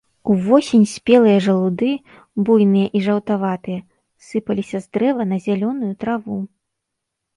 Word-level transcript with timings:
Увосень 0.33 0.85
спелыя 0.93 1.39
жалуды, 1.47 1.89
буйныя 2.47 2.87
і 2.99 3.03
жаўтаватыя, 3.07 3.79
сыпаліся 4.31 4.77
з 4.87 4.99
дрэва 4.99 5.23
на 5.35 5.43
зялёную 5.45 5.93
траву. 6.07 6.37